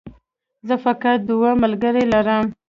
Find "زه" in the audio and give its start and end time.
0.67-0.75